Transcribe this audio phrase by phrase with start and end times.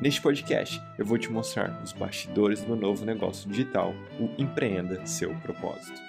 [0.00, 5.04] Neste podcast, eu vou te mostrar os bastidores do meu novo negócio digital, o Empreenda
[5.04, 6.00] Seu Propósito.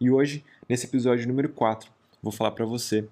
[0.00, 1.90] E hoje, nesse episódio número 4,
[2.22, 3.06] vou falar para você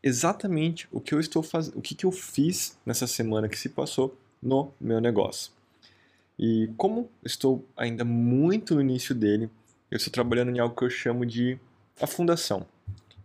[0.00, 3.70] exatamente o que eu estou fazendo, o que, que eu fiz nessa semana que se
[3.70, 5.50] passou no meu negócio.
[6.38, 9.50] E como estou ainda muito no início dele,
[9.90, 11.58] eu estou trabalhando em algo que eu chamo de
[12.00, 12.64] a fundação.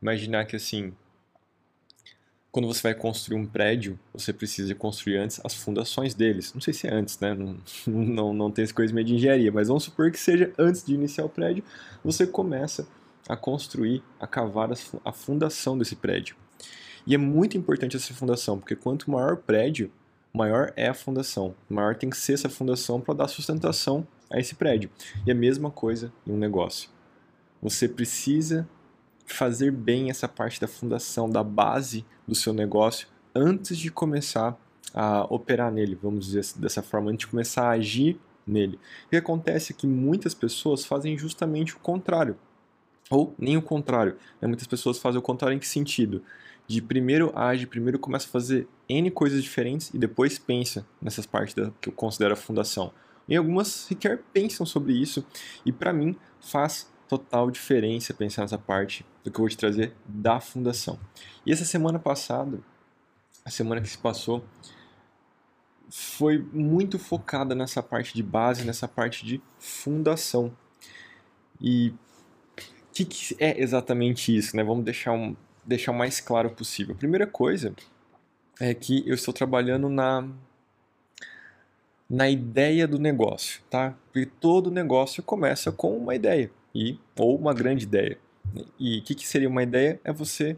[0.01, 0.91] Imaginar que assim,
[2.51, 6.53] quando você vai construir um prédio, você precisa construir antes as fundações deles.
[6.53, 7.33] Não sei se é antes, né?
[7.33, 10.93] Não, não, não tem esse coisa de engenharia, mas vamos supor que seja antes de
[10.93, 11.63] iniciar o prédio,
[12.03, 12.87] você começa
[13.27, 14.69] a construir, a cavar
[15.05, 16.35] a fundação desse prédio.
[17.05, 19.91] E é muito importante essa fundação, porque quanto maior o prédio,
[20.33, 21.55] maior é a fundação.
[21.69, 24.89] Maior tem que ser essa fundação para dar sustentação a esse prédio.
[25.25, 26.89] E a mesma coisa em um negócio.
[27.61, 28.67] Você precisa
[29.33, 34.57] fazer bem essa parte da fundação, da base do seu negócio antes de começar
[34.93, 38.79] a operar nele, vamos dizer dessa forma, antes de começar a agir nele.
[39.05, 42.37] O que acontece é que muitas pessoas fazem justamente o contrário.
[43.09, 44.17] Ou nem o contrário.
[44.41, 44.47] Né?
[44.47, 46.23] Muitas pessoas fazem o contrário em que sentido?
[46.67, 51.55] De primeiro age, primeiro começa a fazer N coisas diferentes e depois pensa nessas partes
[51.55, 52.91] da, que eu considero a fundação.
[53.27, 55.25] E algumas sequer pensam sobre isso
[55.65, 59.93] e para mim faz total diferença pensar nessa parte do que eu vou te trazer
[60.05, 60.99] da fundação.
[61.43, 62.59] E essa semana passada,
[63.43, 64.45] a semana que se passou,
[65.89, 70.55] foi muito focada nessa parte de base, nessa parte de fundação.
[71.59, 71.89] E
[72.59, 74.63] o que, que, é exatamente isso, né?
[74.63, 75.35] Vamos deixar, um,
[75.65, 76.93] deixar o mais claro possível.
[76.93, 77.73] A primeira coisa
[78.59, 80.29] é que eu estou trabalhando na
[82.09, 83.95] na ideia do negócio, tá?
[84.11, 88.17] Porque todo negócio começa com uma ideia e ou uma grande ideia.
[88.79, 89.99] E o que, que, seria uma ideia?
[90.01, 90.57] É você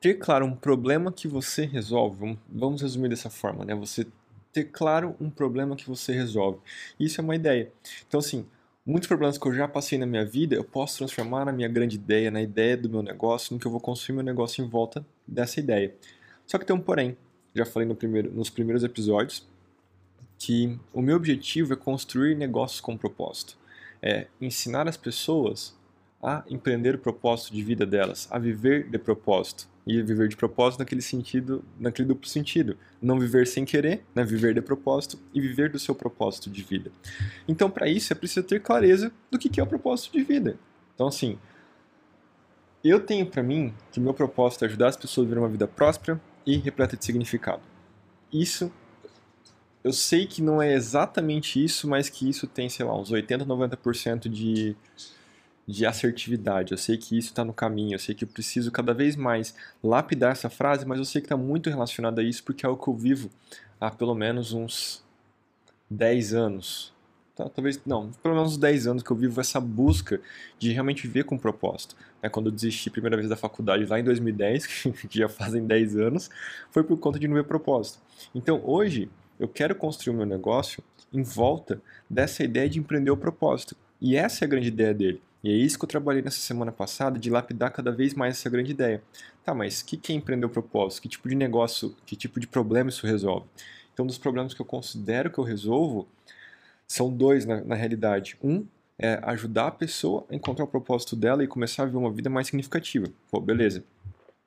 [0.00, 2.38] ter claro um problema que você resolve.
[2.48, 3.74] Vamos resumir dessa forma, né?
[3.74, 4.06] Você
[4.52, 6.60] ter claro um problema que você resolve.
[7.00, 7.72] Isso é uma ideia.
[8.06, 8.46] Então, assim,
[8.86, 11.96] muitos problemas que eu já passei na minha vida, eu posso transformar na minha grande
[11.96, 15.04] ideia, na ideia do meu negócio, no que eu vou construir meu negócio em volta
[15.26, 15.92] dessa ideia.
[16.46, 17.16] Só que tem um porém.
[17.52, 19.46] Já falei no primeiro, nos primeiros episódios
[20.38, 23.56] que o meu objetivo é construir negócios com propósito
[24.04, 25.74] é ensinar as pessoas
[26.22, 29.66] a empreender o propósito de vida delas, a viver de propósito.
[29.86, 32.76] E viver de propósito naquele sentido, naquele duplo sentido.
[33.02, 34.24] Não viver sem querer, né?
[34.24, 36.90] viver de propósito e viver do seu propósito de vida.
[37.46, 40.58] Então, para isso, é preciso ter clareza do que é o propósito de vida.
[40.94, 41.38] Então, assim,
[42.82, 45.68] eu tenho para mim que meu propósito é ajudar as pessoas a viver uma vida
[45.68, 47.62] próspera e repleta de significado.
[48.32, 48.72] Isso
[49.84, 53.44] eu sei que não é exatamente isso, mas que isso tem, sei lá, uns 80,
[53.44, 54.74] 90% de,
[55.68, 56.72] de assertividade.
[56.72, 59.54] Eu sei que isso está no caminho, eu sei que eu preciso cada vez mais
[59.82, 62.78] lapidar essa frase, mas eu sei que está muito relacionado a isso porque é o
[62.78, 63.30] que eu vivo
[63.78, 65.04] há pelo menos uns
[65.90, 66.94] 10 anos.
[67.36, 70.18] Tá, talvez, não, pelo menos uns 10 anos que eu vivo essa busca
[70.58, 71.94] de realmente viver com propósito.
[72.22, 74.66] É, quando eu desisti a primeira vez da faculdade lá em 2010,
[75.10, 76.30] que já fazem 10 anos,
[76.70, 77.98] foi por conta de não ver propósito.
[78.34, 83.16] Então hoje eu quero construir o meu negócio em volta dessa ideia de empreender o
[83.16, 83.76] propósito.
[84.00, 85.22] E essa é a grande ideia dele.
[85.42, 88.48] E é isso que eu trabalhei nessa semana passada, de lapidar cada vez mais essa
[88.48, 89.02] grande ideia.
[89.44, 91.02] Tá, mas o que, que é empreender o propósito?
[91.02, 93.46] Que tipo de negócio, que tipo de problema isso resolve?
[93.92, 96.08] Então, dos problemas que eu considero que eu resolvo
[96.86, 98.36] são dois na, na realidade.
[98.42, 98.66] Um
[98.98, 102.30] é ajudar a pessoa a encontrar o propósito dela e começar a viver uma vida
[102.30, 103.06] mais significativa.
[103.30, 103.84] Pô, beleza.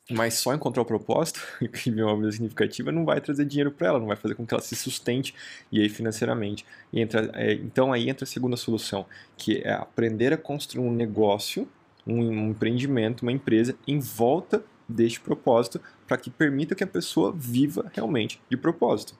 [0.10, 3.88] Mas só encontrar o propósito e viver uma vida significativa não vai trazer dinheiro para
[3.88, 5.34] ela, não vai fazer com que ela se sustente
[5.72, 6.66] e aí financeiramente.
[6.92, 10.92] E entra, é, então aí entra a segunda solução, que é aprender a construir um
[10.92, 11.68] negócio,
[12.06, 17.34] um, um empreendimento, uma empresa em volta deste propósito para que permita que a pessoa
[17.36, 19.14] viva realmente de propósito.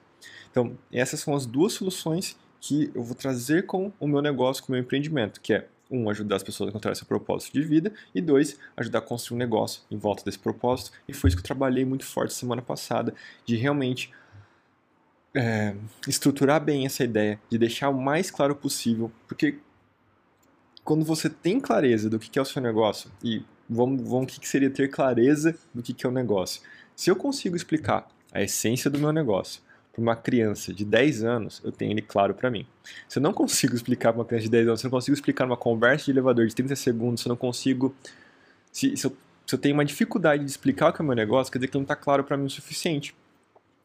[0.50, 4.72] Então, essas são as duas soluções que eu vou trazer com o meu negócio, com
[4.72, 7.92] o meu empreendimento, que é um, ajudar as pessoas a encontrar seu propósito de vida,
[8.14, 10.92] e dois, ajudar a construir um negócio em volta desse propósito.
[11.08, 13.14] E foi isso que eu trabalhei muito forte semana passada,
[13.44, 14.12] de realmente
[15.34, 15.74] é,
[16.06, 19.58] estruturar bem essa ideia, de deixar o mais claro possível, porque
[20.84, 24.48] quando você tem clareza do que é o seu negócio, e vamos, vamos o que
[24.48, 26.62] seria ter clareza do que é o negócio.
[26.96, 29.62] Se eu consigo explicar a essência do meu negócio,
[29.98, 32.64] para uma criança de 10 anos, eu tenho ele claro para mim.
[33.08, 35.14] Se eu não consigo explicar para uma criança de 10 anos, se eu não consigo
[35.14, 37.94] explicar numa conversa de elevador de 30 segundos, se eu não consigo.
[38.70, 41.16] Se, se, eu, se eu tenho uma dificuldade de explicar o que é o meu
[41.16, 43.14] negócio, quer dizer que não está claro para mim o suficiente.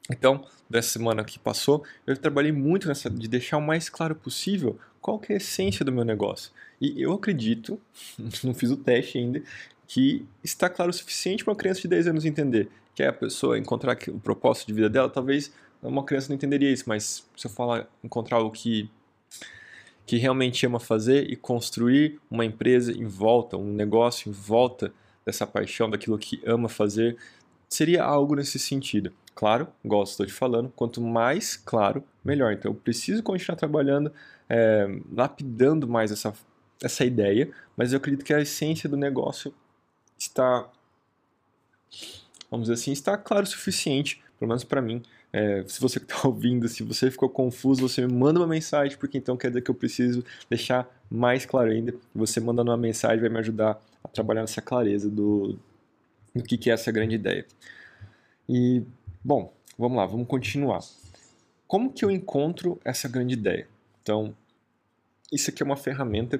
[0.10, 4.78] Então, dessa semana que passou, eu trabalhei muito nessa de deixar o mais claro possível
[5.02, 6.52] qual que é a essência do meu negócio.
[6.80, 7.80] E eu acredito,
[8.44, 9.42] não fiz o teste ainda,
[9.88, 12.70] que está claro o suficiente para uma criança de 10 anos entender.
[12.94, 15.52] Que é a pessoa encontrar o propósito de vida dela, talvez
[15.84, 18.90] uma criança não entenderia isso, mas se eu falar encontrar o que
[20.06, 24.94] que realmente ama fazer e construir uma empresa em volta, um negócio em volta
[25.26, 27.18] dessa paixão, daquilo que ama fazer,
[27.70, 29.14] seria algo nesse sentido.
[29.34, 32.54] Claro, igual estou te falando, quanto mais claro, melhor.
[32.54, 34.12] Então eu preciso continuar trabalhando,
[34.50, 36.34] é, lapidando mais essa,
[36.82, 39.54] essa ideia, mas eu acredito que a essência do negócio
[40.18, 40.70] está,
[42.52, 45.02] vamos dizer assim, está claro o suficiente, pelo menos para mim.
[45.34, 49.18] É, se você está ouvindo, se você ficou confuso, você me manda uma mensagem, porque
[49.18, 51.94] então quer dizer que eu preciso deixar mais claro ainda.
[52.14, 55.58] Você mandando uma mensagem vai me ajudar a trabalhar nessa clareza do,
[56.36, 57.46] do que, que é essa grande ideia.
[58.48, 58.84] E,
[59.24, 60.82] bom, vamos lá, vamos continuar.
[61.68, 63.68] Como que eu encontro essa grande ideia?
[64.04, 64.36] Então,
[65.32, 66.40] isso aqui é uma ferramenta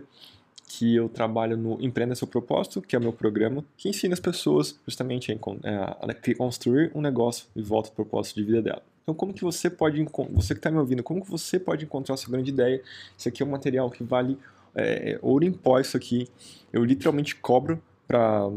[0.76, 4.20] que eu trabalho no Empreenda Seu Propósito, que é o meu programa, que ensina as
[4.20, 5.32] pessoas justamente
[5.64, 8.82] a, a construir um negócio e volta ao propósito de vida dela.
[9.04, 12.16] Então, como que você pode, você que está me ouvindo, como que você pode encontrar
[12.16, 12.82] a sua grande ideia?
[13.16, 14.36] Isso aqui é um material que vale
[14.74, 16.28] é, ouro em pó, isso aqui.
[16.72, 18.50] Eu literalmente cobro para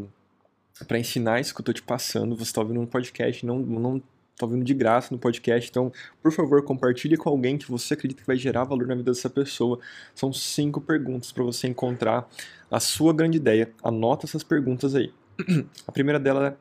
[0.86, 2.36] para ensinar isso que eu estou te passando.
[2.36, 4.02] Você está ouvindo um podcast, não, não
[4.36, 5.70] tá ouvindo de graça no podcast.
[5.70, 5.92] Então,
[6.22, 9.30] por favor, compartilhe com alguém que você acredita que vai gerar valor na vida dessa
[9.30, 9.78] pessoa.
[10.14, 12.28] São cinco perguntas para você encontrar
[12.70, 13.72] a sua grande ideia.
[13.82, 15.12] Anota essas perguntas aí.
[15.86, 16.58] A primeira dela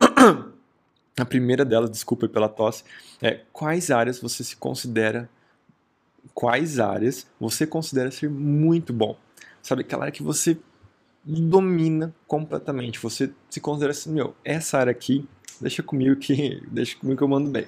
[0.00, 0.06] é...
[1.18, 2.84] A primeira delas, desculpa pela tosse,
[3.22, 5.30] é quais áreas você se considera
[6.34, 9.16] quais áreas você considera ser muito bom?
[9.62, 10.58] Sabe aquela área que você
[11.24, 13.00] domina completamente.
[13.00, 15.26] Você se considera assim, meu, essa área aqui
[15.60, 17.66] deixa comigo que deixa comigo que eu mando bem.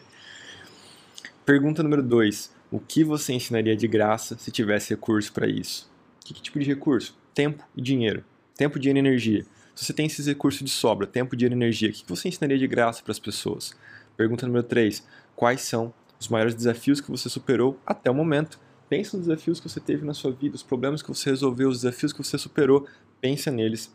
[1.45, 2.53] Pergunta número 2.
[2.71, 5.91] O que você ensinaria de graça se tivesse recurso para isso?
[6.25, 7.17] Que, que tipo de recurso?
[7.35, 8.23] Tempo e dinheiro.
[8.57, 9.47] Tempo, dinheiro e energia.
[9.75, 12.59] Se você tem esses recursos de sobra, tempo, dinheiro e energia, o que você ensinaria
[12.59, 13.75] de graça para as pessoas?
[14.17, 15.07] Pergunta número 3.
[15.37, 18.59] Quais são os maiores desafios que você superou até o momento?
[18.89, 21.83] Pense nos desafios que você teve na sua vida, os problemas que você resolveu, os
[21.83, 22.89] desafios que você superou.
[23.21, 23.95] Pensa neles.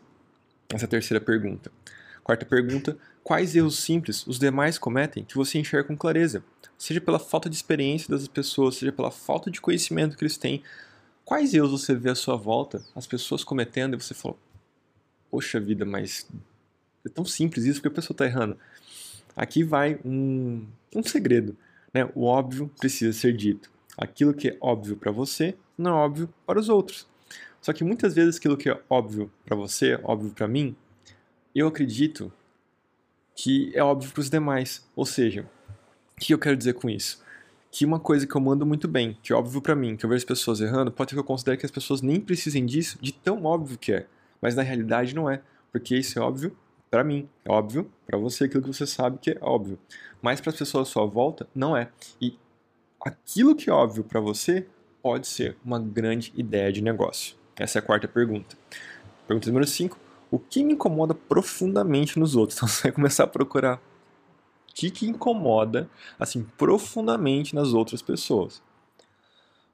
[0.72, 1.70] Essa é a terceira pergunta.
[2.22, 6.44] Quarta pergunta: quais erros simples os demais cometem que você enxerga com clareza?
[6.76, 10.62] Seja pela falta de experiência das pessoas, seja pela falta de conhecimento que eles têm.
[11.24, 14.36] Quais erros você vê à sua volta, as pessoas cometendo, e você fala:
[15.30, 16.28] Poxa vida, mas
[17.04, 18.58] é tão simples isso, porque a pessoa está errando.
[19.34, 21.56] Aqui vai um, um segredo.
[21.92, 22.08] Né?
[22.14, 23.70] O óbvio precisa ser dito.
[23.96, 27.06] Aquilo que é óbvio para você não é óbvio para os outros.
[27.60, 30.76] Só que muitas vezes aquilo que é óbvio para você, óbvio para mim,
[31.54, 32.30] eu acredito
[33.34, 34.86] que é óbvio para os demais.
[34.94, 35.48] Ou seja,
[36.16, 37.22] o que eu quero dizer com isso?
[37.70, 40.08] Que uma coisa que eu mando muito bem, que é óbvio para mim, que eu
[40.08, 42.98] vejo as pessoas errando, pode ser que eu considere que as pessoas nem precisem disso,
[43.00, 44.06] de tão óbvio que é.
[44.40, 45.42] Mas na realidade não é,
[45.72, 46.56] porque isso é óbvio
[46.90, 49.76] para mim, é óbvio para você aquilo que você sabe que é óbvio.
[50.22, 51.90] Mas para as pessoas à sua volta, não é.
[52.20, 52.38] E
[53.00, 54.66] aquilo que é óbvio para você
[55.02, 57.34] pode ser uma grande ideia de negócio.
[57.56, 58.56] Essa é a quarta pergunta.
[59.26, 60.03] Pergunta número 5
[60.34, 62.56] o que me incomoda profundamente nos outros.
[62.64, 65.88] Então você vai começar a procurar o que, que incomoda,
[66.18, 68.60] assim, profundamente nas outras pessoas.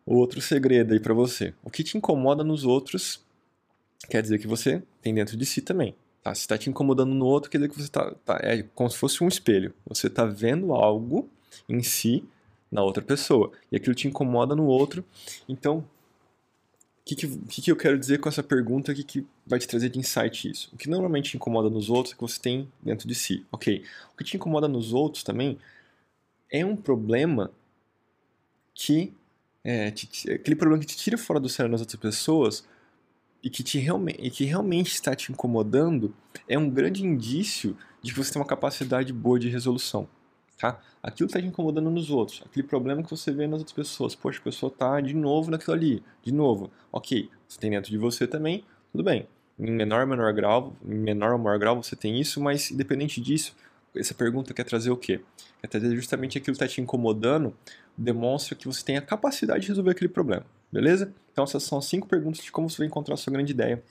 [0.05, 1.55] Outro segredo aí para você.
[1.63, 3.25] O que te incomoda nos outros
[4.09, 5.95] quer dizer que você tem dentro de si também.
[6.23, 6.35] Tá?
[6.35, 8.11] Se está te incomodando no outro, quer dizer que você está.
[8.25, 9.73] Tá, é como se fosse um espelho.
[9.87, 11.27] Você está vendo algo
[11.69, 12.23] em si
[12.71, 13.51] na outra pessoa.
[13.73, 15.03] E aquilo te incomoda no outro.
[15.49, 15.85] Então,
[17.15, 18.93] que, que, que, eu quero dizer com essa pergunta?
[18.93, 20.71] O que, que vai te trazer de insight isso?
[20.73, 23.45] O que normalmente te incomoda nos outros é que você tem dentro de si.
[23.51, 23.85] Ok.
[24.13, 25.59] O que te incomoda nos outros também
[26.51, 27.51] é um problema
[28.75, 29.13] que.
[29.63, 32.65] É, te, aquele problema que te tira fora do sério das outras pessoas
[33.43, 36.15] e que, te realme, e que realmente está te incomodando
[36.49, 40.09] é um grande indício de que você tem uma capacidade boa de resolução
[40.61, 40.79] tá?
[41.03, 44.15] Aquilo que está te incomodando nos outros, aquele problema que você vê nas outras pessoas,
[44.15, 46.71] poxa, a pessoa está de novo naquilo ali, de novo.
[46.93, 48.63] Ok, você tem dentro de você também,
[48.93, 49.27] tudo bem.
[49.59, 53.57] Em menor ou menor grau, menor ou maior grau você tem isso, mas independente disso,
[53.97, 55.21] essa pergunta quer trazer o quê?
[55.61, 57.55] Quer trazer justamente aquilo que está te incomodando,
[57.97, 61.13] demonstra que você tem a capacidade de resolver aquele problema, beleza?
[61.33, 63.83] Então essas são cinco perguntas de como você vai encontrar a sua grande ideia.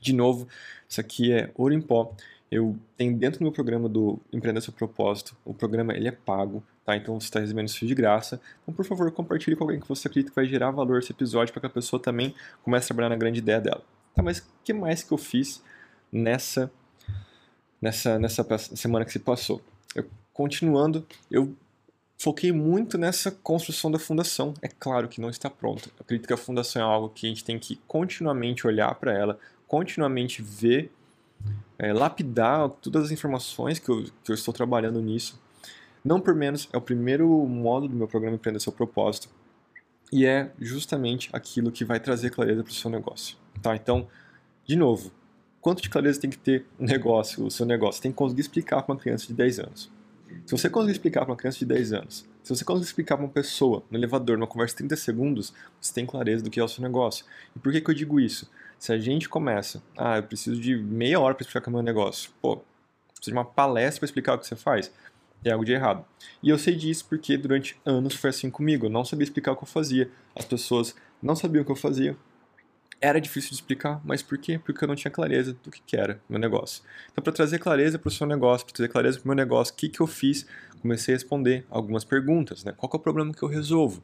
[0.00, 0.46] De novo,
[0.86, 2.14] isso aqui é ouro em pó.
[2.50, 6.62] Eu tenho dentro do meu programa do Empreender Seu Propósito, o programa ele é pago,
[6.84, 6.96] tá?
[6.96, 8.40] Então você está recebendo isso de graça.
[8.62, 11.52] Então, por favor, compartilhe com alguém que você acredita que vai gerar valor esse episódio
[11.52, 13.82] para que a pessoa também comece a trabalhar na grande ideia dela.
[14.14, 15.62] Tá, mas o que mais que eu fiz
[16.12, 16.70] nessa,
[17.82, 19.60] nessa, nessa semana que se passou?
[19.94, 21.54] Eu, continuando, eu
[22.18, 24.54] foquei muito nessa construção da fundação.
[24.62, 25.88] É claro que não está pronta.
[25.88, 29.12] Eu acredito que a fundação é algo que a gente tem que continuamente olhar para
[29.12, 30.92] ela, continuamente ver
[31.78, 35.40] é, lapidar todas as informações que eu, que eu estou trabalhando nisso.
[36.04, 39.28] Não por menos, é o primeiro módulo do meu programa Empreender Seu Propósito.
[40.12, 43.36] E é justamente aquilo que vai trazer clareza para o seu negócio.
[43.62, 43.74] Tá?
[43.74, 44.06] Então,
[44.66, 45.10] de novo,
[45.60, 48.02] quanto de clareza tem que ter o negócio, o seu negócio?
[48.02, 49.90] Tem que conseguir explicar para uma criança de 10 anos.
[50.44, 53.24] Se você conseguir explicar para uma criança de 10 anos, se você conseguir explicar para
[53.24, 56.64] uma pessoa no elevador, numa conversa de 30 segundos, você tem clareza do que é
[56.64, 57.24] o seu negócio.
[57.56, 58.50] E por que, que eu digo isso?
[58.84, 62.30] Se a gente começa, ah, eu preciso de meia hora para explicar o meu negócio,
[62.42, 62.56] pô,
[63.14, 64.92] preciso de uma palestra para explicar o que você faz,
[65.42, 66.04] tem algo de errado.
[66.42, 69.56] E eu sei disso porque durante anos foi assim comigo, eu não sabia explicar o
[69.56, 72.14] que eu fazia, as pessoas não sabiam o que eu fazia,
[73.00, 74.60] era difícil de explicar, mas por quê?
[74.62, 76.82] Porque eu não tinha clareza do que, que era meu negócio.
[77.10, 79.72] Então, para trazer clareza para o seu negócio, para trazer clareza para o meu negócio,
[79.72, 80.46] o que, que eu fiz?
[80.82, 82.62] Comecei a responder algumas perguntas.
[82.64, 82.74] Né?
[82.76, 84.02] Qual é o problema que eu resolvo?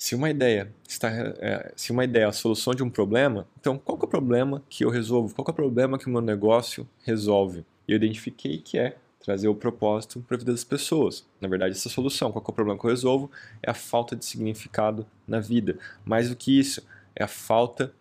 [0.00, 3.76] Se uma ideia está, é, se uma ideia é a solução de um problema, então
[3.76, 5.34] qual é o problema que eu resolvo?
[5.34, 7.66] Qual é o problema que o meu negócio resolve?
[7.86, 11.26] E eu identifiquei que é trazer o propósito para a vida das pessoas.
[11.38, 13.30] Na verdade, essa solução, qual é o problema que eu resolvo?
[13.62, 15.78] É a falta de significado na vida.
[16.02, 16.82] Mais do que isso,
[17.14, 17.92] é a falta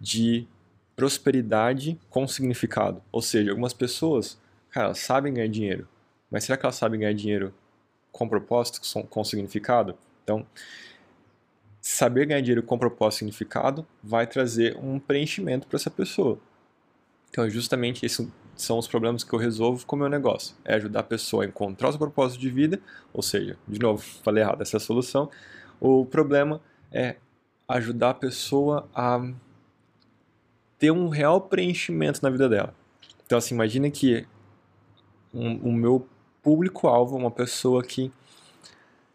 [0.00, 0.48] de
[0.96, 3.00] prosperidade com significado.
[3.12, 4.36] Ou seja, algumas pessoas,
[4.70, 5.86] cara, elas sabem ganhar dinheiro,
[6.28, 7.54] mas será que elas sabem ganhar dinheiro
[8.10, 9.94] com propósito, com significado?
[10.24, 10.44] Então,
[11.86, 16.38] saber ganhar dinheiro com propósito e significado vai trazer um preenchimento para essa pessoa.
[17.28, 18.26] Então, justamente esses
[18.56, 20.56] são os problemas que eu resolvo com o meu negócio.
[20.64, 22.80] É ajudar a pessoa a encontrar o seu propósito de vida,
[23.12, 25.30] ou seja, de novo, falei errado, essa é a solução.
[25.78, 26.58] O problema
[26.90, 27.16] é
[27.68, 29.22] ajudar a pessoa a
[30.78, 32.74] ter um real preenchimento na vida dela.
[33.26, 34.26] Então, assim, imagina que
[35.34, 36.08] um, o meu
[36.42, 38.10] público-alvo é uma pessoa que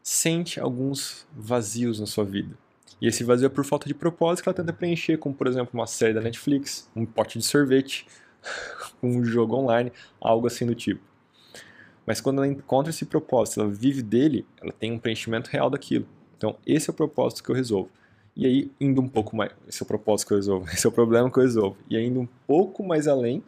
[0.09, 2.57] sente alguns vazios na sua vida.
[2.99, 5.69] E esse vazio é por falta de propósito que ela tenta preencher com, por exemplo,
[5.71, 8.07] uma série da Netflix, um pote de sorvete,
[9.03, 10.99] um jogo online, algo assim do tipo.
[12.07, 16.07] Mas quando ela encontra esse propósito, ela vive dele, ela tem um preenchimento real daquilo.
[16.35, 17.91] Então, esse é o propósito que eu resolvo.
[18.35, 19.51] E aí, indo um pouco mais.
[19.67, 21.77] Esse é o propósito que eu resolvo, esse é o problema que eu resolvo.
[21.87, 23.43] E ainda um pouco mais além,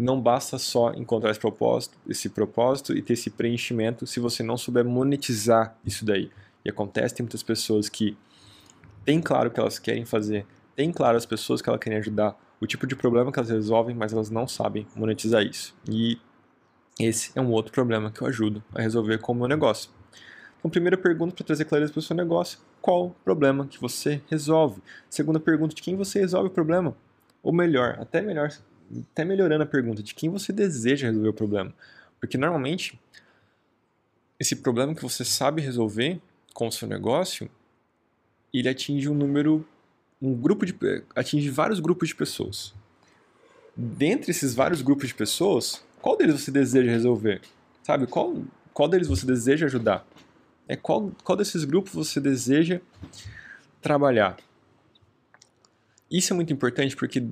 [0.00, 4.56] não basta só encontrar esse propósito, esse propósito e ter esse preenchimento se você não
[4.56, 6.30] souber monetizar isso daí.
[6.64, 8.16] E acontece, tem muitas pessoas que
[9.04, 12.38] têm claro o que elas querem fazer, têm claro as pessoas que elas querem ajudar,
[12.60, 15.74] o tipo de problema que elas resolvem, mas elas não sabem monetizar isso.
[15.88, 16.18] E
[16.98, 19.90] esse é um outro problema que eu ajudo a resolver com o meu negócio.
[20.58, 24.20] Então, primeira pergunta para trazer clareza para o seu negócio: qual o problema que você
[24.28, 24.82] resolve?
[25.08, 26.94] Segunda pergunta: de quem você resolve o problema?
[27.42, 28.50] Ou melhor, até melhor,
[29.12, 31.72] até melhorando a pergunta, de quem você deseja resolver o problema.
[32.18, 32.98] Porque normalmente,
[34.38, 36.20] esse problema que você sabe resolver
[36.52, 37.50] com o seu negócio,
[38.52, 39.66] ele atinge um número,
[40.20, 40.74] um grupo de,
[41.14, 42.74] atinge vários grupos de pessoas.
[43.76, 47.40] Dentre esses vários grupos de pessoas, qual deles você deseja resolver?
[47.82, 48.42] Sabe, qual,
[48.74, 50.06] qual deles você deseja ajudar?
[50.66, 52.80] É qual, qual desses grupos você deseja
[53.80, 54.36] trabalhar?
[56.10, 57.24] Isso é muito importante porque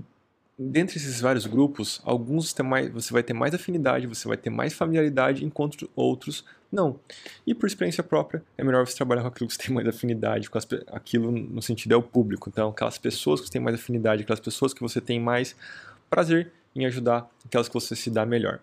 [0.58, 4.72] dentre esses vários grupos, alguns mais, você vai ter mais afinidade, você vai ter mais
[4.72, 6.98] familiaridade, enquanto outros não.
[7.46, 10.50] E por experiência própria, é melhor você trabalhar com aquilo que você tem mais afinidade,
[10.50, 12.48] com as, aquilo no sentido é o público.
[12.48, 15.54] Então, aquelas pessoas que você tem mais afinidade, aquelas pessoas que você tem mais
[16.10, 18.60] prazer em ajudar, aquelas que você se dá melhor.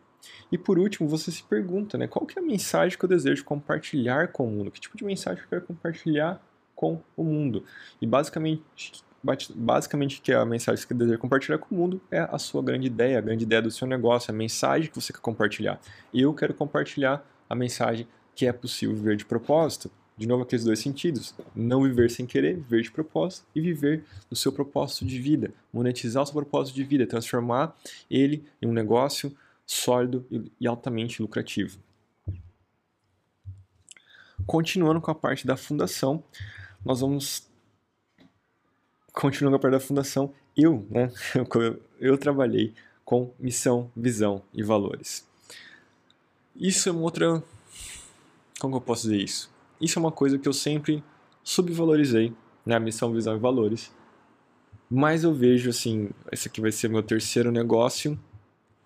[0.52, 3.44] E por último, você se pergunta, né, qual que é a mensagem que eu desejo
[3.44, 4.70] compartilhar com o mundo?
[4.70, 6.42] Que tipo de mensagem eu quero compartilhar
[6.76, 7.64] com o mundo?
[8.02, 8.92] E basicamente,
[9.56, 12.62] basicamente que é a mensagem que você deseja compartilhar com o mundo é a sua
[12.62, 15.80] grande ideia, a grande ideia do seu negócio, a mensagem que você quer compartilhar.
[16.14, 19.90] Eu quero compartilhar a mensagem que é possível viver de propósito.
[20.18, 21.34] De novo, aqueles dois sentidos.
[21.56, 25.52] Não viver sem querer, viver de propósito e viver do seu propósito de vida.
[25.74, 27.76] Monetizar o seu propósito de vida, transformar
[28.10, 30.26] ele em um negócio sólido
[30.60, 31.80] e altamente lucrativo.
[34.46, 36.24] Continuando com a parte da fundação,
[36.84, 37.50] nós vamos
[39.16, 45.28] continuando a parte da fundação, eu, né, eu, eu trabalhei com missão, visão e valores.
[46.56, 47.44] Isso é uma outra.
[48.60, 49.52] Como eu posso dizer isso?
[49.80, 51.04] Isso é uma coisa que eu sempre
[51.44, 52.34] subvalorizei,
[52.66, 52.80] né?
[52.80, 53.92] Missão, visão e valores.
[54.90, 58.18] Mas eu vejo assim, esse aqui vai ser meu terceiro negócio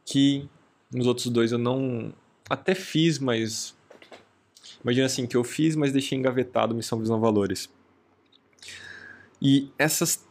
[0.05, 0.50] que
[0.91, 2.13] nos outros dois eu não.
[2.50, 3.77] Até fiz, mas.
[4.83, 7.69] Imagina assim, que eu fiz, mas deixei engavetado Missão, Visão, Valores.
[9.41, 10.25] E essas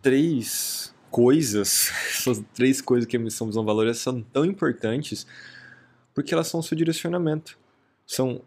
[0.00, 5.26] três coisas, essas três coisas que a Missão, Visão, Valores são tão importantes
[6.14, 7.58] porque elas são o seu direcionamento.
[8.06, 8.40] São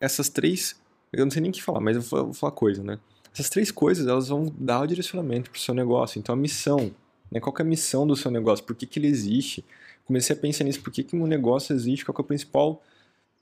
[0.00, 0.76] essas três.
[1.12, 2.98] Eu não sei nem o que falar, mas eu vou, vou falar coisa, né?
[3.32, 6.18] Essas três coisas elas vão dar o direcionamento para o seu negócio.
[6.18, 6.94] Então a missão,
[7.30, 7.40] né?
[7.40, 8.64] qual é a missão do seu negócio?
[8.64, 9.64] Por que, que ele existe?
[10.04, 12.04] Comecei a pensar nisso, por que, que um negócio existe?
[12.04, 12.82] Qual é o principal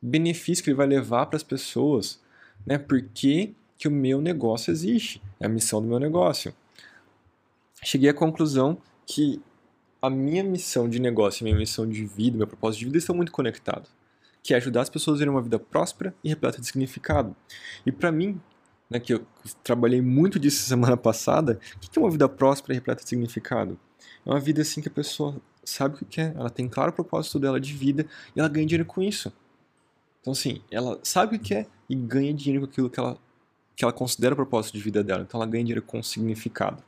[0.00, 2.20] benefício que ele vai levar para as pessoas?
[2.66, 2.78] Né?
[2.78, 5.22] Por que, que o meu negócio existe?
[5.40, 6.54] É a missão do meu negócio.
[7.82, 9.40] Cheguei à conclusão que
[10.00, 13.32] a minha missão de negócio, minha missão de vida, meu propósito de vida estão muito
[13.32, 13.90] conectados,
[14.42, 17.34] que é ajudar as pessoas a terem uma vida próspera e repleta de significado.
[17.84, 18.40] E para mim,
[18.88, 19.26] né, que eu
[19.62, 23.78] trabalhei muito disso semana passada, o que é uma vida próspera e repleta de significado?
[24.24, 26.94] É uma vida assim que a pessoa sabe o que quer, ela tem claro o
[26.94, 29.32] propósito dela de vida e ela ganha dinheiro com isso.
[30.20, 33.18] Então, assim, ela sabe o que quer e ganha dinheiro com aquilo que ela,
[33.76, 35.22] que ela considera o propósito de vida dela.
[35.22, 36.82] Então, ela ganha dinheiro com significado.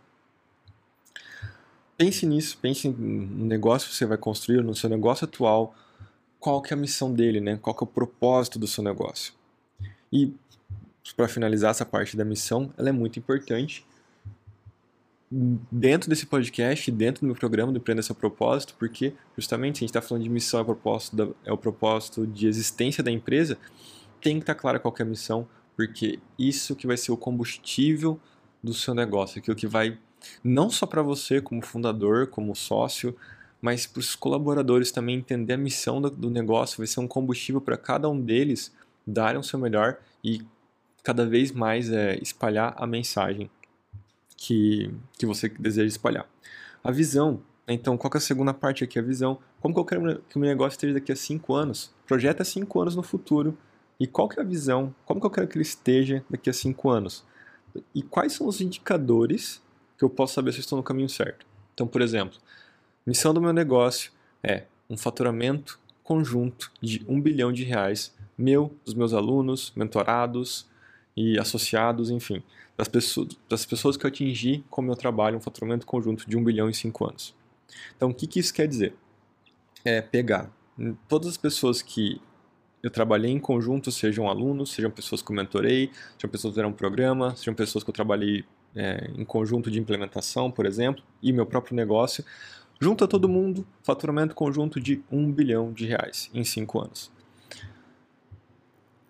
[1.98, 5.74] Pense nisso, pense no negócio que você vai construir, no seu negócio atual,
[6.40, 7.58] qual que é a missão dele, né?
[7.60, 9.34] Qual que é o propósito do seu negócio.
[10.10, 10.32] E
[11.16, 13.84] para finalizar essa parte da missão, ela é muito importante.
[15.30, 19.90] Dentro desse podcast, dentro do meu programa do Empreenda Seu Propósito, porque justamente a gente
[19.90, 23.58] está falando de missão, é o, propósito da, é o propósito de existência da empresa,
[24.22, 25.46] tem que estar tá claro qual é a missão,
[25.78, 28.18] porque isso que vai ser o combustível
[28.60, 29.96] do seu negócio, aquilo que vai,
[30.42, 33.16] não só para você como fundador, como sócio,
[33.62, 37.60] mas para os colaboradores também entender a missão do, do negócio, vai ser um combustível
[37.60, 38.74] para cada um deles
[39.06, 40.42] darem o seu melhor e
[41.04, 43.48] cada vez mais é, espalhar a mensagem
[44.36, 46.28] que, que você deseja espalhar.
[46.82, 48.98] A visão, né, então, qual é a segunda parte aqui?
[48.98, 49.38] A visão.
[49.60, 51.94] Como que eu quero que o meu negócio esteja daqui a cinco anos?
[52.04, 53.56] Projeta cinco anos no futuro.
[53.98, 54.94] E qual que é a visão?
[55.04, 57.24] Como que eu quero que ele esteja daqui a cinco anos?
[57.94, 59.62] E quais são os indicadores
[59.96, 61.44] que eu posso saber se eu estou no caminho certo?
[61.74, 62.38] Então, por exemplo,
[63.06, 64.12] missão do meu negócio
[64.42, 70.68] é um faturamento conjunto de um bilhão de reais, meu, dos meus alunos, mentorados,
[71.18, 72.44] e associados, enfim,
[72.76, 76.36] das pessoas, das pessoas que eu atingi com o meu trabalho um faturamento conjunto de
[76.36, 77.34] 1 bilhão em 5 anos.
[77.96, 78.94] Então, o que, que isso quer dizer?
[79.84, 80.48] É pegar
[81.08, 82.20] todas as pessoas que
[82.82, 86.70] eu trabalhei em conjunto, sejam alunos, sejam pessoas que eu mentorei, sejam pessoas que fizeram
[86.70, 91.32] um programa, sejam pessoas que eu trabalhei é, em conjunto de implementação, por exemplo, e
[91.32, 92.24] meu próprio negócio,
[92.80, 97.18] junta todo mundo, faturamento conjunto de 1 bilhão de reais em 5 anos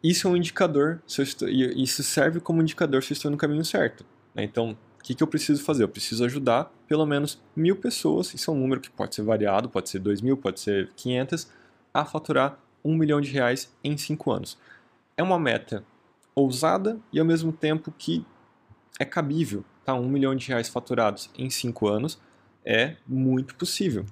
[0.03, 3.65] isso é um indicador, estou, e isso serve como indicador se eu estou no caminho
[3.65, 4.05] certo.
[4.35, 4.45] Né?
[4.45, 5.83] Então, o que, que eu preciso fazer?
[5.83, 9.69] Eu preciso ajudar pelo menos mil pessoas, isso é um número que pode ser variado,
[9.69, 11.51] pode ser dois mil, pode ser quinhentas,
[11.93, 14.59] a faturar um milhão de reais em cinco anos.
[15.17, 15.85] É uma meta
[16.35, 18.25] ousada e ao mesmo tempo que
[18.99, 19.65] é cabível.
[19.85, 19.95] Tá?
[19.95, 22.21] Um milhão de reais faturados em cinco anos
[22.65, 24.05] é muito possível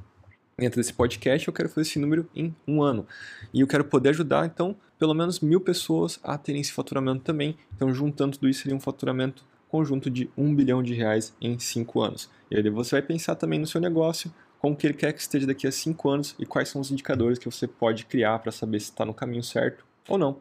[0.59, 3.07] dentro desse podcast, eu quero fazer esse número em um ano.
[3.53, 7.57] E eu quero poder ajudar, então, pelo menos mil pessoas a terem esse faturamento também.
[7.75, 12.01] Então, juntando tudo isso, seria um faturamento conjunto de um bilhão de reais em cinco
[12.01, 12.31] anos.
[12.51, 15.47] E aí você vai pensar também no seu negócio, como que ele quer que esteja
[15.47, 18.81] daqui a cinco anos e quais são os indicadores que você pode criar para saber
[18.81, 20.39] se está no caminho certo ou não.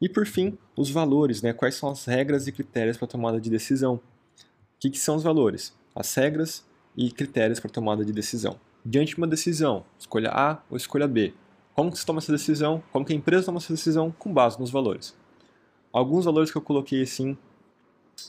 [0.00, 1.52] E por fim, os valores, né?
[1.52, 3.94] Quais são as regras e critérios para tomada de decisão?
[3.94, 4.00] O
[4.80, 5.72] que, que são os valores?
[5.94, 6.64] As regras
[6.96, 8.58] e critérios para tomada de decisão.
[8.84, 11.32] Diante de uma decisão, escolha A ou escolha B,
[11.74, 12.82] como que se toma essa decisão?
[12.92, 14.10] Como que a empresa toma essa decisão?
[14.18, 15.14] Com base nos valores.
[15.92, 17.36] Alguns valores que eu coloquei assim,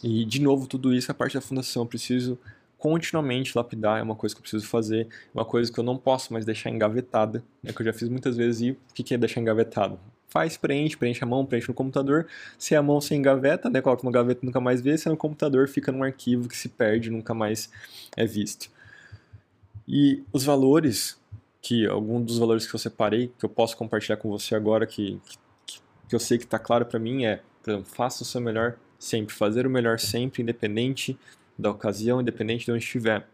[0.03, 2.37] e de novo tudo isso é parte da fundação, preciso
[2.83, 5.95] continuamente lapidar, é uma coisa que eu preciso fazer, é uma coisa que eu não
[5.95, 9.17] posso mais deixar engavetada, é que eu já fiz muitas vezes e o que é
[9.17, 9.97] deixar engavetado?
[10.27, 12.27] Faz, preenche, preenche a mão, preenche no computador.
[12.59, 14.97] Se a mão sem gaveta, né, coloca no gaveta nunca mais vê.
[14.97, 17.69] Se é no computador, fica num arquivo que se perde nunca mais
[18.17, 18.69] é visto.
[19.87, 21.17] E os valores,
[21.61, 25.21] que alguns dos valores que eu separei, que eu posso compartilhar com você agora, que,
[25.65, 28.41] que, que eu sei que está claro para mim, é, por exemplo, faça o seu
[28.41, 31.17] melhor sempre, fazer o melhor sempre, independente
[31.63, 33.27] da ocasião, independente de onde estiver.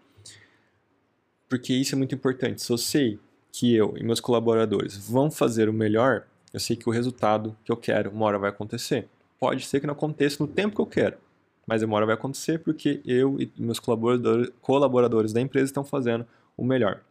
[1.50, 2.62] Porque isso é muito importante.
[2.62, 3.20] Se eu sei
[3.52, 7.72] que eu e meus colaboradores vão fazer o melhor, eu sei que o resultado que
[7.72, 9.08] eu quero uma hora vai acontecer.
[9.40, 11.18] Pode ser que não aconteça no tempo que eu quero,
[11.66, 16.26] mas uma hora vai acontecer porque eu e meus colaboradores, colaboradores da empresa estão fazendo
[16.56, 17.02] o melhor.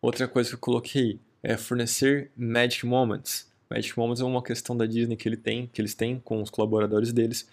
[0.00, 3.50] Outra coisa que eu coloquei é fornecer magic moments.
[3.68, 6.50] Magic moments é uma questão da Disney que ele tem, que eles têm com os
[6.50, 7.48] colaboradores deles,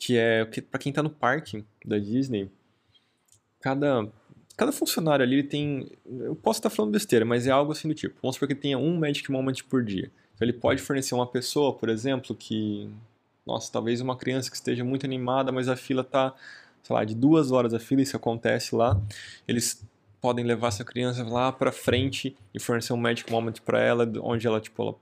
[0.00, 2.50] que é para quem está no parque da Disney,
[3.60, 4.10] cada
[4.56, 5.90] cada funcionário ali tem.
[6.06, 8.16] Eu posso estar falando besteira, mas é algo assim do tipo.
[8.20, 10.10] Vamos supor que tenha um Magic Moment por dia.
[10.34, 12.90] Então ele pode fornecer uma pessoa, por exemplo, que.
[13.46, 16.34] Nossa, talvez uma criança que esteja muito animada, mas a fila está,
[16.82, 19.00] sei lá, de duas horas a fila, isso acontece lá.
[19.48, 19.82] Eles
[20.20, 24.46] podem levar essa criança lá para frente e fornecer um Magic Moment para ela, onde
[24.46, 24.94] ela tipo ela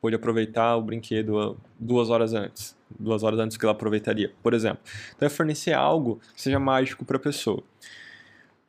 [0.00, 4.80] pode aproveitar o brinquedo duas horas antes, duas horas antes que ela aproveitaria, por exemplo.
[5.14, 7.62] Então é fornecer algo que seja mágico para a pessoa.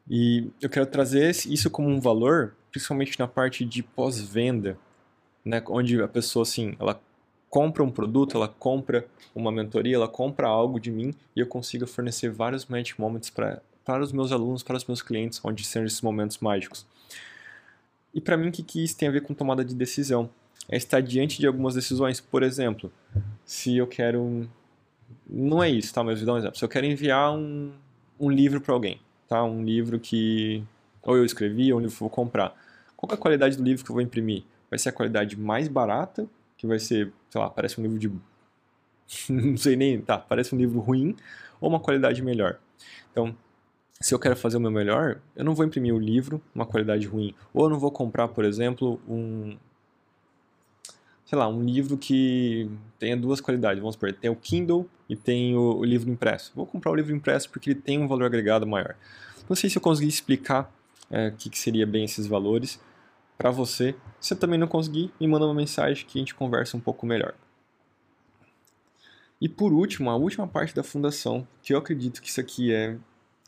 [0.09, 4.77] E eu quero trazer isso como um valor, principalmente na parte de pós-venda,
[5.45, 6.99] né, onde a pessoa assim, ela
[7.49, 11.85] compra um produto, ela compra uma mentoria, ela compra algo de mim e eu consigo
[11.85, 15.83] fornecer vários magic moments para para os meus alunos, para os meus clientes, onde são
[15.83, 16.85] esses momentos mágicos.
[18.13, 20.29] E para mim, o que, isso tem a ver com tomada de decisão?
[20.69, 22.21] É estar diante de algumas decisões.
[22.21, 22.91] Por exemplo,
[23.45, 24.47] se eu quero.
[25.27, 26.03] Não é isso, tá?
[26.03, 26.57] Mas vou dar um exemplo.
[26.57, 27.71] Se eu quero enviar um,
[28.19, 29.43] um livro para alguém, tá?
[29.43, 30.63] Um livro que
[31.01, 32.55] ou eu escrevi ou um livro que eu vou comprar.
[32.95, 34.43] Qual é a qualidade do livro que eu vou imprimir?
[34.69, 36.25] Vai ser a qualidade mais barata,
[36.57, 38.09] que vai ser, sei lá, parece um livro de.
[39.29, 41.15] não sei nem, tá, parece um livro ruim,
[41.59, 42.57] ou uma qualidade melhor.
[43.11, 43.35] Então,
[44.01, 47.07] se eu quero fazer o meu melhor, eu não vou imprimir o livro, uma qualidade
[47.07, 47.33] ruim.
[47.53, 49.57] Ou eu não vou comprar, por exemplo, um.
[51.25, 53.79] Sei lá, um livro que tenha duas qualidades.
[53.79, 56.51] Vamos supor, tem o Kindle e tem o, o livro impresso.
[56.55, 58.95] Vou comprar o livro impresso porque ele tem um valor agregado maior.
[59.47, 60.71] Não sei se eu consegui explicar
[61.09, 62.79] é, o que, que seria bem esses valores
[63.37, 63.95] para você.
[64.19, 67.05] Se eu também não conseguir, me manda uma mensagem que a gente conversa um pouco
[67.05, 67.33] melhor.
[69.39, 72.97] E por último, a última parte da fundação, que eu acredito que isso aqui é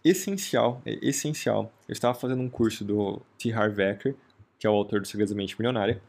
[0.06, 1.74] essencial, é essencial.
[1.88, 3.52] Eu estava fazendo um curso do T.
[3.52, 4.16] Harv Eker,
[4.60, 6.00] que é o autor do Segredos da Mente Milionária.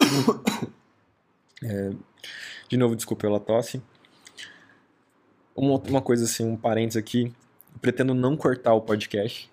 [1.62, 1.90] é,
[2.68, 3.82] de novo, desculpa pela tosse.
[5.56, 7.32] Uma, uma coisa assim, um parênteses aqui.
[7.80, 9.50] Pretendo não cortar o podcast,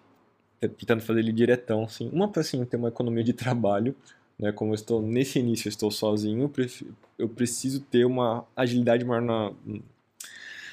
[0.59, 2.09] tentando fazer ele diretão, assim.
[2.13, 3.95] Uma para assim, ter uma economia de trabalho,
[4.37, 4.51] né?
[4.51, 6.49] Como eu estou nesse início, eu estou sozinho,
[7.17, 9.51] eu preciso ter uma agilidade maior na,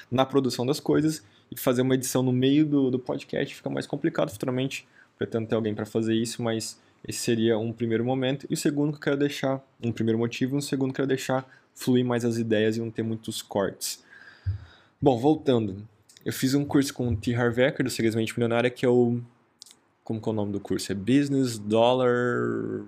[0.09, 3.85] na produção das coisas e fazer uma edição no meio do, do podcast fica mais
[3.85, 4.87] complicado futuramente.
[5.17, 8.47] Pretendo ter alguém para fazer isso, mas esse seria um primeiro momento.
[8.49, 11.05] E o segundo que eu quero deixar, um primeiro motivo, e um segundo que eu
[11.05, 14.03] quero deixar fluir mais as ideias e não ter muitos cortes.
[15.01, 15.87] Bom, voltando.
[16.23, 17.33] Eu fiz um curso com o T.
[17.35, 19.19] Harvecker, do Segredamente Milionária, que é o...
[20.03, 20.91] Como que é o nome do curso?
[20.91, 22.85] É Business Dollar...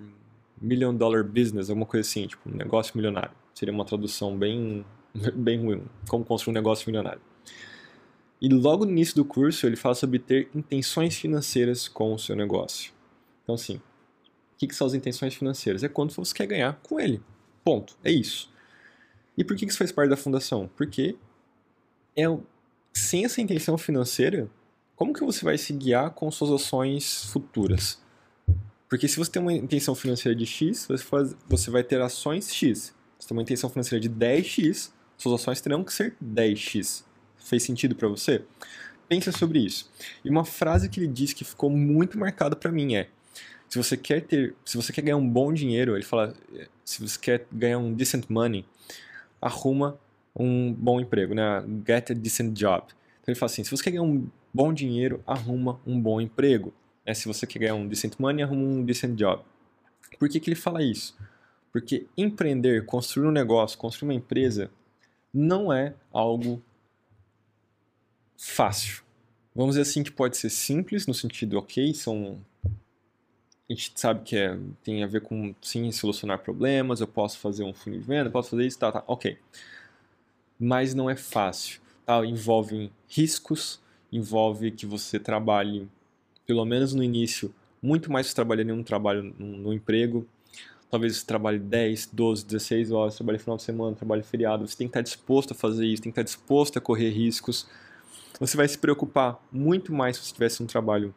[0.60, 3.32] Million Dollar Business, alguma coisa assim, tipo, um negócio milionário.
[3.54, 4.84] Seria uma tradução bem,
[5.34, 5.82] bem ruim.
[6.08, 7.20] Como construir um negócio milionário.
[8.44, 12.36] E logo no início do curso ele fala sobre ter intenções financeiras com o seu
[12.36, 12.92] negócio.
[13.42, 13.80] Então, assim, o
[14.58, 15.82] que, que são as intenções financeiras?
[15.82, 17.22] É quanto você quer ganhar com ele.
[17.64, 17.96] Ponto.
[18.04, 18.52] É isso.
[19.34, 20.68] E por que isso faz parte da fundação?
[20.76, 21.16] Porque
[22.14, 22.24] é,
[22.92, 24.46] sem essa intenção financeira,
[24.94, 27.98] como que você vai se guiar com suas ações futuras?
[28.90, 32.52] Porque se você tem uma intenção financeira de X, você, faz, você vai ter ações
[32.52, 32.94] X.
[33.18, 37.04] Se tem uma intenção financeira de 10X, suas ações terão que ser 10X.
[37.44, 38.42] Fez sentido para você?
[39.08, 39.90] Pensa sobre isso.
[40.24, 43.08] E uma frase que ele disse que ficou muito marcada para mim é:
[43.68, 46.34] se você quer ter, se você quer ganhar um bom dinheiro, ele fala,
[46.84, 48.64] se você quer ganhar um decent money,
[49.40, 49.98] arruma
[50.34, 51.62] um bom emprego, né?
[51.86, 52.86] Get a decent job.
[53.20, 56.72] Então ele fala assim: se você quer ganhar um bom dinheiro, arruma um bom emprego.
[57.04, 59.42] É, se você quer ganhar um decent money, arruma um decent job.
[60.18, 61.14] Por que, que ele fala isso?
[61.72, 64.70] Porque empreender, construir um negócio, construir uma empresa,
[65.32, 66.62] não é algo
[68.44, 69.02] fácil.
[69.54, 72.38] Vamos dizer assim que pode ser simples, no sentido, ok, são.
[72.66, 77.64] A gente sabe que é, tem a ver com, sim, solucionar problemas, eu posso fazer
[77.64, 79.38] um funil de venda, posso fazer isso, tá, tá, ok.
[80.60, 81.80] Mas não é fácil.
[82.04, 82.24] Tá?
[82.26, 83.80] Envolve riscos,
[84.12, 85.88] envolve que você trabalhe,
[86.46, 90.26] pelo menos no início, muito mais que trabalhando em um trabalho, no, emprego.
[90.90, 94.68] Talvez você trabalhe 10, 12, 16 horas, trabalhe final de semana, trabalhe feriado.
[94.68, 97.66] Você tem que estar disposto a fazer isso, tem que estar disposto a correr riscos
[98.40, 101.14] você vai se preocupar muito mais se você tivesse um trabalho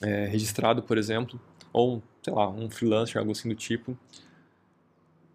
[0.00, 1.40] é, registrado, por exemplo,
[1.72, 3.96] ou, sei lá, um freelancer, algo assim do tipo.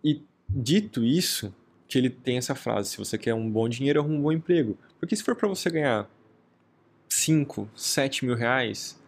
[0.04, 1.54] E dito isso,
[1.88, 4.78] que ele tem essa frase: se você quer um bom dinheiro, arruma um bom emprego.
[5.00, 6.10] Porque se for para você ganhar
[7.10, 9.02] 5, 7 mil reais,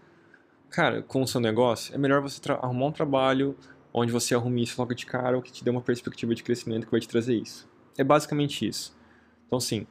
[0.69, 3.55] cara, com o seu negócio, é melhor você arrumar um trabalho
[3.93, 6.85] onde você arrume isso logo de cara ou que te dê uma perspectiva de crescimento
[6.85, 7.69] que vai te trazer isso.
[7.97, 8.95] É basicamente isso.
[9.45, 9.85] Então, sim,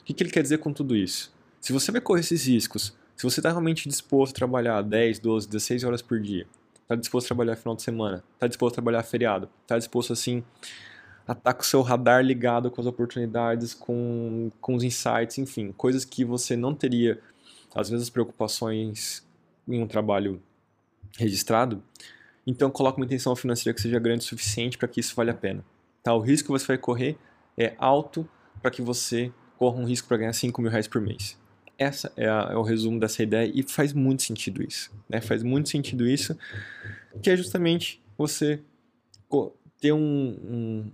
[0.00, 1.35] o que, que ele quer dizer com tudo isso?
[1.66, 5.48] Se você vai correr esses riscos, se você está realmente disposto a trabalhar 10, 12,
[5.48, 6.46] 16 horas por dia,
[6.80, 10.44] está disposto a trabalhar final de semana, está disposto a trabalhar feriado, está disposto assim
[11.26, 15.38] a estar tá com o seu radar ligado com as oportunidades, com, com os insights,
[15.38, 17.20] enfim, coisas que você não teria,
[17.74, 19.26] às vezes, preocupações
[19.66, 20.40] em um trabalho
[21.18, 21.82] registrado,
[22.46, 25.36] então coloque uma intenção financeira que seja grande o suficiente para que isso valha a
[25.36, 25.64] pena.
[26.00, 26.14] Tá?
[26.14, 27.18] O risco que você vai correr
[27.58, 28.24] é alto
[28.62, 31.36] para que você corra um risco para ganhar 5 mil reais por mês.
[31.78, 34.90] Essa é, a, é, o resumo dessa ideia e faz muito sentido isso.
[35.08, 35.20] Né?
[35.20, 36.36] Faz muito sentido isso,
[37.22, 38.60] que é justamente você
[39.80, 40.90] ter um, um,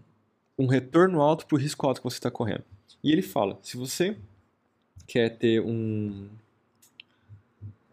[0.59, 2.64] um retorno alto para o risco alto que você está correndo.
[3.03, 4.16] E ele fala, se você
[5.07, 6.29] quer ter um,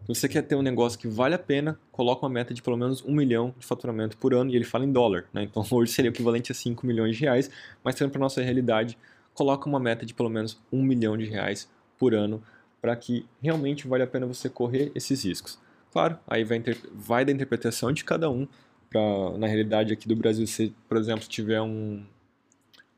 [0.07, 3.03] você quer ter um negócio que vale a pena, coloca uma meta de pelo menos
[3.05, 5.43] um milhão de faturamento por ano, e ele fala em dólar, né?
[5.43, 7.49] Então hoje seria o equivalente a 5 milhões de reais,
[7.83, 8.97] mas tendo para nossa realidade,
[9.35, 12.41] coloca uma meta de pelo menos um milhão de reais por ano
[12.81, 15.59] para que realmente vale a pena você correr esses riscos.
[15.91, 16.63] Claro, aí vai,
[16.93, 18.47] vai da interpretação de cada um.
[18.89, 19.01] Pra,
[19.37, 22.03] na realidade aqui do Brasil, se, por exemplo, tiver um,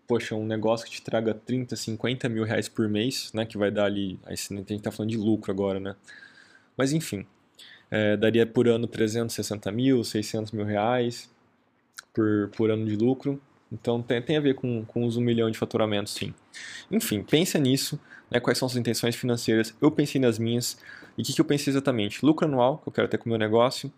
[0.08, 3.72] poxa, um negócio que te traga 30, 50 mil reais por mês, né, que vai
[3.72, 5.96] dar ali, aí a gente está falando de lucro agora, né,
[6.78, 7.26] mas enfim,
[7.90, 11.30] é, daria por ano 360 mil, 600 mil reais
[12.14, 13.42] por, por ano de lucro.
[13.72, 16.34] Então tem, tem a ver com, com os 1 milhão de faturamento, sim.
[16.90, 19.74] Enfim, pensa nisso, né, quais são as intenções financeiras.
[19.82, 20.78] Eu pensei nas minhas.
[21.18, 22.26] E o que, que eu pensei exatamente?
[22.26, 23.92] Lucro anual, que eu quero ter com o meu negócio.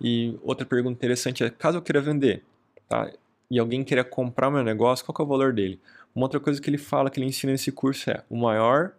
[0.00, 2.42] E outra pergunta interessante é, caso eu queira vender,
[2.88, 3.10] tá?
[3.50, 5.80] e alguém queira comprar o meu negócio, qual é o valor dele?
[6.14, 8.92] Uma outra coisa que ele fala, que ele ensina nesse curso é o maior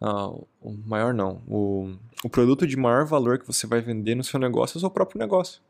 [0.00, 4.24] Uh, o maior não, o, o produto de maior valor que você vai vender no
[4.24, 5.60] seu negócio é o seu próprio negócio.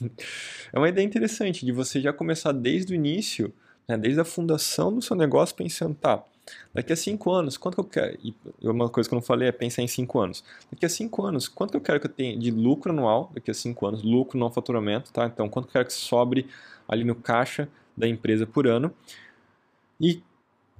[0.72, 3.52] é uma ideia interessante de você já começar desde o início,
[3.86, 6.24] né, desde a fundação do seu negócio, pensando, tá,
[6.72, 8.18] daqui a cinco anos, quanto que eu quero?
[8.22, 10.44] E uma coisa que eu não falei é pensar em cinco anos.
[10.70, 13.50] Daqui a cinco anos, quanto que eu quero que eu tenha de lucro anual, daqui
[13.50, 15.26] a cinco anos, lucro não faturamento, tá?
[15.26, 16.46] Então, quanto que eu quero que sobre
[16.88, 18.92] ali no caixa da empresa por ano?
[20.00, 20.22] E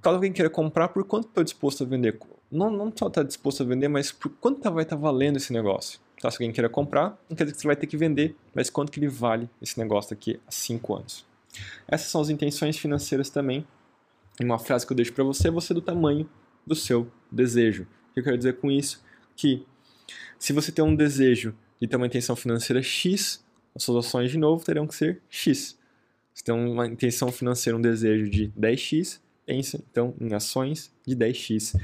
[0.02, 2.18] caso alguém queira comprar, por quanto estou disposto a vender?
[2.50, 5.36] Não, não só está disposto a vender, mas por quanto tá, vai estar tá valendo
[5.36, 6.00] esse negócio.
[6.20, 8.70] Tá, se alguém queira comprar, não quer dizer que você vai ter que vender, mas
[8.70, 11.26] quanto que ele vale esse negócio daqui a 5 anos.
[11.86, 13.66] Essas são as intenções financeiras também.
[14.40, 16.28] E uma frase que eu deixo para você é você do tamanho
[16.66, 17.86] do seu desejo.
[18.10, 19.02] O que eu quero dizer com isso?
[19.36, 19.66] Que
[20.38, 24.38] se você tem um desejo e tem uma intenção financeira X, as suas ações de
[24.38, 25.78] novo terão que ser X.
[26.34, 31.80] Se tem uma intenção financeira, um desejo de 10x, pensa então em ações de 10x.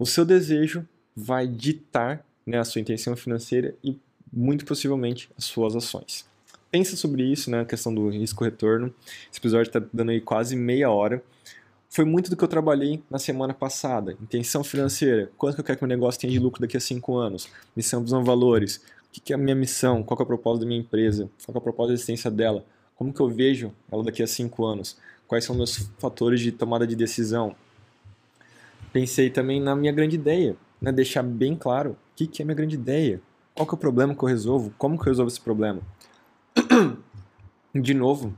[0.00, 3.98] O seu desejo vai ditar né, a sua intenção financeira e,
[4.32, 6.24] muito possivelmente, as suas ações.
[6.70, 8.94] Pensa sobre isso, né, a questão do risco-retorno.
[9.30, 11.22] Esse episódio está dando aí quase meia hora.
[11.90, 14.16] Foi muito do que eu trabalhei na semana passada.
[14.22, 17.18] Intenção financeira, quanto que eu quero que meu negócio tenha de lucro daqui a cinco
[17.18, 17.50] anos?
[17.76, 18.80] Missão, visão, valores.
[19.06, 20.02] O que é a minha missão?
[20.02, 21.28] Qual é o propósito da minha empresa?
[21.44, 22.64] Qual é o propósito da existência dela?
[22.96, 24.96] Como que eu vejo ela daqui a cinco anos?
[25.28, 27.54] Quais são meus fatores de tomada de decisão?
[28.92, 30.92] Pensei também na minha grande ideia, né?
[30.92, 33.20] deixar bem claro o que, que é minha grande ideia,
[33.54, 35.80] qual que é o problema que eu resolvo, como que eu resolvo esse problema.
[37.74, 38.34] De novo,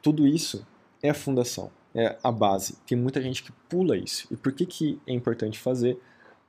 [0.00, 0.66] tudo isso
[1.02, 2.76] é a fundação, é a base.
[2.86, 4.26] Tem muita gente que pula isso.
[4.30, 5.98] E por que, que é importante fazer?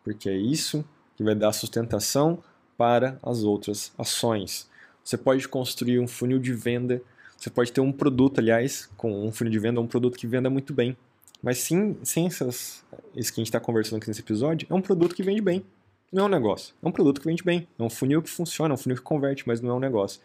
[0.03, 2.43] Porque é isso que vai dar sustentação
[2.77, 4.69] para as outras ações.
[5.03, 7.01] Você pode construir um funil de venda,
[7.37, 10.49] você pode ter um produto, aliás, com um funil de venda, um produto que venda
[10.49, 10.95] muito bem.
[11.43, 14.81] Mas sim, sem essas, isso que a gente está conversando aqui nesse episódio, é um
[14.81, 15.61] produto que vende bem.
[16.09, 16.73] Não é um negócio.
[16.81, 17.67] É um produto que vende bem.
[17.77, 20.21] É um funil que funciona, é um funil que converte, mas não é um negócio.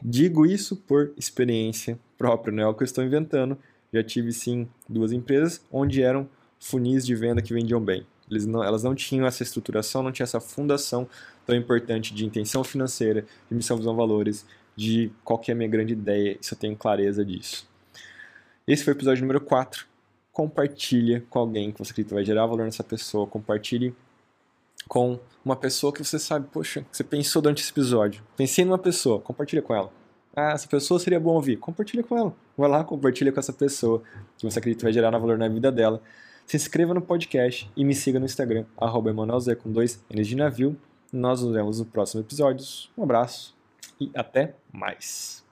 [0.00, 3.58] Digo isso por experiência própria, não é o que eu estou inventando.
[3.92, 6.28] Já tive sim duas empresas onde eram
[6.60, 8.06] funis de venda que vendiam bem.
[8.30, 11.08] Não, elas não tinham essa estruturação, não tinham essa fundação
[11.44, 15.68] tão importante de intenção financeira, de missão, visão, valores, de qual que é a minha
[15.68, 17.68] grande ideia, se eu tenho clareza disso.
[18.66, 19.95] Esse foi o episódio número 4
[20.36, 23.94] compartilha com alguém que você acredita vai gerar valor nessa pessoa, compartilhe
[24.86, 28.22] com uma pessoa que você sabe, poxa, você pensou durante esse episódio.
[28.36, 29.90] Pensei numa pessoa, compartilha com ela.
[30.36, 31.56] Ah, essa pessoa seria bom ouvir.
[31.56, 32.36] Compartilha com ela.
[32.54, 34.02] Vai lá, compartilha com essa pessoa
[34.36, 36.02] que você acredita vai gerar valor na vida dela.
[36.44, 39.10] Se inscreva no podcast e me siga no Instagram, arroba
[39.56, 40.76] com dois N's de navio.
[41.10, 42.92] Nós nos vemos nos próximos episódios.
[42.94, 43.56] Um abraço
[43.98, 45.45] e até mais.